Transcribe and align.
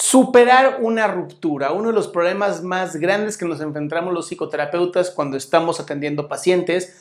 Superar 0.00 0.78
una 0.80 1.08
ruptura, 1.08 1.72
uno 1.72 1.88
de 1.88 1.94
los 1.94 2.06
problemas 2.06 2.62
más 2.62 2.94
grandes 2.96 3.36
que 3.36 3.46
nos 3.46 3.60
enfrentamos 3.60 4.14
los 4.14 4.28
psicoterapeutas 4.28 5.10
cuando 5.10 5.36
estamos 5.36 5.80
atendiendo 5.80 6.28
pacientes, 6.28 6.94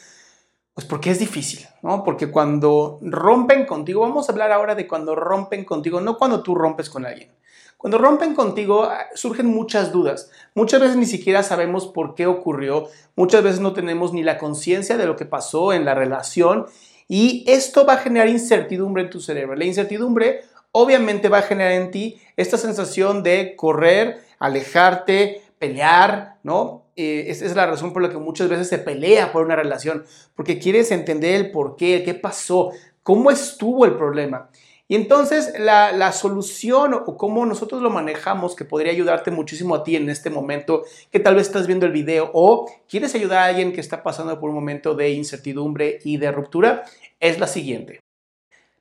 pues 0.74 0.88
porque 0.88 1.12
es 1.12 1.20
difícil, 1.20 1.68
¿no? 1.84 2.04
Porque 2.04 2.32
cuando 2.32 2.98
rompen 3.04 3.68
contigo, 3.68 4.02
vamos 4.02 4.28
a 4.28 4.32
hablar 4.32 4.52
ahora 4.52 4.74
de 4.74 4.88
cuando 4.88 5.16
rompen 5.16 5.64
contigo, 5.64 6.02
no 6.02 6.18
cuando 6.18 6.42
tú 6.42 6.56
rompes 6.56 6.90
con 6.90 7.06
alguien. 7.06 7.30
Cuando 7.78 8.00
rompen 8.00 8.34
contigo 8.34 8.86
ah, 8.86 9.06
surgen 9.14 9.46
muchas 9.46 9.92
dudas. 9.92 10.32
Muchas 10.56 10.82
veces 10.82 10.96
ni 10.96 11.06
siquiera 11.06 11.44
sabemos 11.44 11.86
por 11.86 12.16
qué 12.16 12.26
ocurrió, 12.26 12.88
muchas 13.16 13.44
veces 13.44 13.60
no 13.60 13.74
tenemos 13.74 14.12
ni 14.12 14.24
la 14.24 14.40
conciencia 14.40 14.98
de 14.98 15.06
lo 15.06 15.16
que 15.16 15.26
pasó 15.26 15.72
en 15.72 15.86
la 15.86 15.94
relación 15.94 16.66
y 17.08 17.46
esto 17.48 17.86
va 17.86 17.94
a 17.94 17.98
generar 17.98 18.28
incertidumbre 18.28 19.04
en 19.04 19.12
tu 19.12 19.22
cerebro. 19.22 19.56
La 19.56 19.66
incertidumbre 19.66 20.42
obviamente 20.78 21.28
va 21.28 21.40
a 21.40 21.42
generar 21.42 21.72
en 21.72 21.90
ti 21.90 22.22
esta 22.36 22.58
sensación 22.58 23.24
de 23.24 23.56
correr, 23.56 24.22
alejarte, 24.38 25.42
pelear, 25.58 26.36
¿no? 26.44 26.84
Eh, 26.96 27.26
esa 27.30 27.46
es 27.46 27.56
la 27.56 27.66
razón 27.66 27.94
por 27.94 28.04
la 28.04 28.10
que 28.10 28.18
muchas 28.18 28.48
veces 28.48 28.70
se 28.70 28.78
pelea 28.78 29.32
por 29.32 29.44
una 29.44 29.56
relación, 29.56 30.06
porque 30.36 30.60
quieres 30.60 30.92
entender 30.92 31.34
el 31.34 31.52
por 31.52 31.78
qué, 31.78 32.04
qué 32.04 32.14
pasó, 32.14 32.72
cómo 33.02 33.32
estuvo 33.32 33.86
el 33.86 33.96
problema. 33.96 34.50
Y 34.88 34.96
entonces 34.96 35.54
la, 35.60 35.92
la, 35.92 36.12
solución 36.12 36.94
o 36.94 37.18
cómo 37.18 37.46
nosotros 37.46 37.82
lo 37.82 37.90
manejamos, 37.90 38.56
que 38.56 38.64
podría 38.64 38.92
ayudarte 38.92 39.32
muchísimo 39.32 39.74
a 39.74 39.84
ti 39.84 39.96
en 39.96 40.10
este 40.12 40.30
momento, 40.30 40.84
que 41.12 41.20
tal 41.20 41.36
vez 41.36 41.48
estás 41.48 41.66
viendo 41.66 41.88
el 41.88 41.92
video 41.92 42.30
o 42.34 42.72
quieres 42.88 43.16
ayudar 43.16 43.40
a 43.40 43.46
alguien 43.46 43.74
que 43.74 43.82
está 43.82 44.04
pasando 44.04 44.40
por 44.40 44.50
un 44.50 44.56
momento 44.56 44.94
de 44.94 45.10
incertidumbre 45.10 46.00
y 46.04 46.18
de 46.18 46.32
ruptura, 46.32 46.84
es 47.20 47.40
la 47.40 47.48
siguiente. 47.48 48.00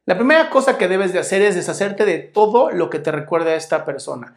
La 0.07 0.17
primera 0.17 0.51
cosa 0.51 0.79
que 0.79 0.89
debes 0.89 1.13
de 1.13 1.19
hacer 1.19 1.43
es 1.43 1.57
deshacerte 1.57 2.05
de 2.05 2.19
todo 2.19 2.71
lo 2.71 2.89
que 2.91 3.01
te 3.01 3.11
recuerda 3.13 3.51
a 3.51 3.57
esta 3.57 3.85
persona. 3.85 4.35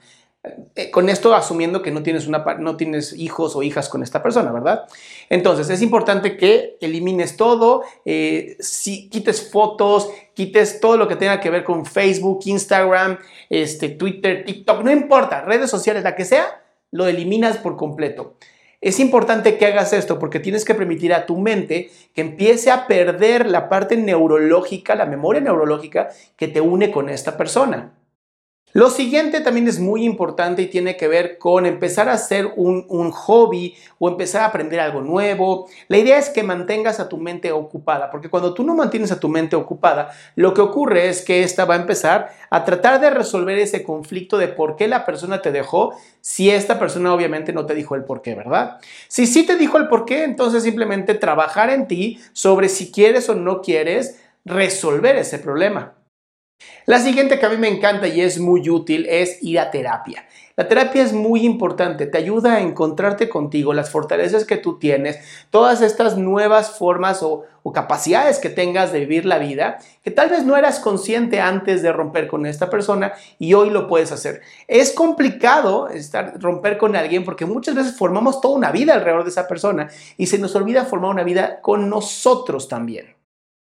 Eh, 0.75 0.89
con 0.89 1.09
esto 1.09 1.35
asumiendo 1.35 1.81
que 1.81 1.91
no 1.91 2.01
tienes, 2.01 2.25
una, 2.25 2.39
no 2.59 2.77
tienes 2.77 3.13
hijos 3.13 3.55
o 3.55 3.61
hijas 3.61 3.89
con 3.89 4.01
esta 4.01 4.23
persona, 4.23 4.51
¿verdad? 4.51 4.85
Entonces 5.29 5.69
es 5.69 5.81
importante 5.81 6.37
que 6.37 6.77
elimines 6.81 7.37
todo, 7.37 7.83
eh, 8.05 8.55
si, 8.59 9.09
quites 9.09 9.51
fotos, 9.51 10.09
quites 10.33 10.79
todo 10.79 10.97
lo 10.97 11.07
que 11.07 11.17
tenga 11.17 11.39
que 11.39 11.49
ver 11.49 11.63
con 11.63 11.85
Facebook, 11.85 12.39
Instagram, 12.45 13.19
este, 13.49 13.89
Twitter, 13.89 14.45
TikTok, 14.45 14.81
no 14.81 14.91
importa, 14.91 15.41
redes 15.41 15.69
sociales, 15.69 16.03
la 16.03 16.15
que 16.15 16.25
sea, 16.25 16.63
lo 16.91 17.05
eliminas 17.05 17.57
por 17.57 17.75
completo. 17.75 18.37
Es 18.81 19.01
importante 19.01 19.57
que 19.57 19.65
hagas 19.65 19.91
esto 19.91 20.19
porque 20.19 20.39
tienes 20.39 20.63
que 20.63 20.73
permitir 20.73 21.13
a 21.13 21.25
tu 21.25 21.37
mente 21.37 21.91
que 22.13 22.21
empiece 22.21 22.71
a 22.71 22.87
perder 22.87 23.45
la 23.45 23.67
parte 23.67 23.97
neurológica, 23.97 24.95
la 24.95 25.05
memoria 25.05 25.41
neurológica 25.41 26.09
que 26.37 26.47
te 26.47 26.61
une 26.61 26.89
con 26.89 27.09
esta 27.09 27.35
persona. 27.35 27.98
Lo 28.71 28.91
siguiente 28.91 29.41
también 29.41 29.67
es 29.67 29.79
muy 29.79 30.03
importante 30.03 30.61
y 30.61 30.67
tiene 30.67 30.95
que 30.95 31.07
ver 31.07 31.39
con 31.39 31.65
empezar 31.65 32.07
a 32.07 32.13
hacer 32.13 32.53
un, 32.55 33.11
hobby 33.11 33.75
o 33.97 34.09
empezar 34.09 34.43
a 34.43 34.45
aprender 34.45 34.79
algo 34.79 35.01
nuevo. 35.01 35.67
La 35.87 35.97
idea 35.97 36.19
es 36.19 36.29
que 36.29 36.43
mantengas 36.43 36.99
a 36.99 37.09
tu 37.09 37.17
mente 37.17 37.51
ocupada, 37.51 38.11
porque 38.11 38.29
cuando 38.29 38.53
tú 38.53 38.63
no 38.63 38.75
mantienes 38.75 39.11
a 39.11 39.19
tu 39.19 39.27
mente 39.27 39.55
ocupada, 39.55 40.11
lo 40.35 40.53
que 40.53 40.61
ocurre 40.61 41.09
es 41.09 41.23
que 41.23 41.41
esta 41.41 41.65
va 41.65 41.73
a 41.73 41.79
empezar 41.79 42.29
a 42.51 42.63
tratar 42.63 43.01
de 43.01 43.09
resolver 43.09 43.57
ese 43.57 43.81
conflicto 43.81 44.37
de 44.37 44.49
por 44.49 44.75
qué 44.75 44.87
la 44.87 45.03
persona 45.03 45.41
te 45.41 45.51
dejó 45.51 45.95
si 46.21 46.51
esta 46.51 46.77
persona 46.77 47.11
obviamente 47.11 47.51
no 47.51 47.65
te 47.65 47.73
dijo 47.73 47.95
el 47.95 48.03
por 48.03 48.21
qué, 48.21 48.35
¿verdad? 48.35 48.77
Si 49.07 49.25
sí 49.25 49.47
te 49.47 49.55
dijo 49.55 49.79
el 49.79 49.87
por 49.87 50.05
qué, 50.05 50.23
entonces 50.23 50.61
simplemente 50.61 51.15
trabajar 51.15 51.71
en 51.71 51.87
ti 51.87 52.19
sobre 52.33 52.69
si 52.69 52.91
quieres 52.91 53.29
o 53.29 53.35
no 53.35 53.61
quieres 53.63 54.19
resolver 54.45 55.15
ese 55.15 55.39
problema. 55.39 55.98
La 56.89 56.97
siguiente 56.97 57.37
que 57.37 57.45
a 57.45 57.49
mí 57.49 57.57
me 57.57 57.67
encanta 57.67 58.07
y 58.07 58.19
es 58.19 58.39
muy 58.39 58.67
útil 58.67 59.05
es 59.07 59.43
ir 59.43 59.59
a 59.59 59.69
terapia. 59.69 60.25
La 60.55 60.67
terapia 60.67 61.03
es 61.03 61.13
muy 61.13 61.45
importante, 61.45 62.07
te 62.07 62.17
ayuda 62.17 62.55
a 62.55 62.61
encontrarte 62.61 63.29
contigo, 63.29 63.75
las 63.75 63.91
fortalezas 63.91 64.43
que 64.43 64.57
tú 64.57 64.79
tienes, 64.79 65.19
todas 65.51 65.83
estas 65.83 66.17
nuevas 66.17 66.79
formas 66.79 67.21
o, 67.21 67.45
capacidades 67.71 68.39
que 68.39 68.49
tengas 68.49 68.91
de 68.91 69.01
vivir 69.01 69.27
la 69.27 69.37
vida, 69.37 69.77
que 70.03 70.09
tal 70.09 70.31
vez 70.31 70.43
no 70.43 70.57
eras 70.57 70.79
consciente 70.79 71.39
antes 71.39 71.83
de 71.83 71.91
romper 71.91 72.25
con 72.25 72.47
esta 72.47 72.67
persona 72.71 73.13
y 73.37 73.53
hoy 73.53 73.69
lo 73.69 73.87
puedes 73.87 74.11
hacer. 74.11 74.41
Es 74.67 74.91
complicado 74.91 75.89
estar, 75.89 76.41
romper 76.41 76.79
con 76.79 76.95
alguien 76.95 77.23
porque 77.23 77.45
muchas 77.45 77.75
veces 77.75 77.95
formamos 77.95 78.41
toda 78.41 78.57
una 78.57 78.71
vida 78.71 78.95
alrededor 78.95 79.25
de 79.25 79.29
esa 79.29 79.47
persona 79.47 79.87
y 80.17 80.25
se 80.25 80.39
nos 80.39 80.55
olvida 80.55 80.85
formar 80.85 81.11
una 81.11 81.23
vida 81.23 81.61
con 81.61 81.87
nosotros 81.87 82.67
también. 82.67 83.18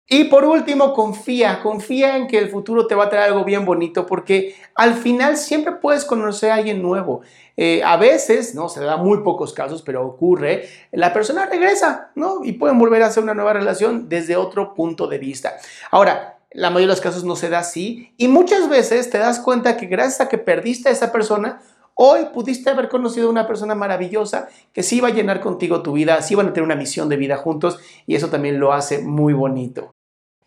Y 0.07 0.25
por 0.25 0.43
último, 0.43 0.93
confía, 0.93 1.61
confía 1.63 2.17
en 2.17 2.27
que 2.27 2.37
el 2.37 2.49
futuro 2.49 2.87
te 2.87 2.95
va 2.95 3.05
a 3.05 3.09
traer 3.09 3.29
algo 3.29 3.45
bien 3.45 3.63
bonito 3.63 4.05
porque 4.05 4.55
al 4.75 4.95
final 4.95 5.37
siempre 5.37 5.73
puedes 5.73 6.03
conocer 6.03 6.51
a 6.51 6.55
alguien 6.55 6.81
nuevo. 6.81 7.21
Eh, 7.55 7.81
a 7.85 7.97
veces, 7.97 8.53
¿no? 8.53 8.67
Se 8.67 8.81
da 8.81 8.97
muy 8.97 9.19
pocos 9.19 9.53
casos, 9.53 9.81
pero 9.81 10.05
ocurre, 10.05 10.67
la 10.91 11.13
persona 11.13 11.45
regresa, 11.45 12.11
¿no? 12.15 12.43
Y 12.43 12.53
pueden 12.53 12.79
volver 12.79 13.03
a 13.03 13.07
hacer 13.07 13.23
una 13.23 13.33
nueva 13.33 13.53
relación 13.53 14.09
desde 14.09 14.35
otro 14.35 14.73
punto 14.73 15.07
de 15.07 15.19
vista. 15.19 15.55
Ahora, 15.89 16.39
la 16.51 16.69
mayoría 16.69 16.87
de 16.87 16.93
los 16.93 17.01
casos 17.01 17.23
no 17.23 17.35
se 17.35 17.49
da 17.49 17.59
así 17.59 18.13
y 18.17 18.27
muchas 18.27 18.69
veces 18.69 19.09
te 19.09 19.17
das 19.17 19.39
cuenta 19.39 19.77
que 19.77 19.87
gracias 19.87 20.21
a 20.21 20.29
que 20.29 20.37
perdiste 20.37 20.89
a 20.89 20.91
esa 20.91 21.11
persona, 21.11 21.61
Hoy 21.95 22.25
pudiste 22.33 22.69
haber 22.71 22.89
conocido 22.89 23.27
a 23.27 23.31
una 23.31 23.47
persona 23.47 23.75
maravillosa 23.75 24.47
que 24.73 24.81
sí 24.81 24.97
iba 24.97 25.09
a 25.09 25.13
llenar 25.13 25.41
contigo 25.41 25.83
tu 25.83 25.93
vida, 25.93 26.21
sí 26.21 26.33
van 26.33 26.47
a 26.47 26.53
tener 26.53 26.65
una 26.65 26.75
misión 26.75 27.07
de 27.07 27.17
vida 27.17 27.37
juntos 27.37 27.79
y 28.07 28.15
eso 28.15 28.29
también 28.29 28.59
lo 28.59 28.73
hace 28.73 28.99
muy 28.99 29.33
bonito. 29.33 29.91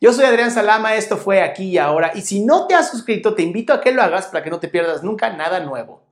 Yo 0.01 0.12
soy 0.12 0.25
Adrián 0.25 0.51
Salama, 0.51 0.97
esto 0.97 1.17
fue 1.17 1.43
aquí 1.43 1.71
y 1.71 1.79
ahora 1.79 2.12
y 2.15 2.23
si 2.23 2.45
no 2.45 2.67
te 2.67 2.75
has 2.75 2.91
suscrito 2.91 3.34
te 3.34 3.43
invito 3.43 3.73
a 3.73 3.81
que 3.81 3.93
lo 3.93 4.03
hagas 4.03 4.27
para 4.27 4.43
que 4.43 4.51
no 4.51 4.59
te 4.59 4.69
pierdas 4.69 5.05
nunca 5.05 5.31
nada 5.31 5.61
nuevo. 5.61 6.06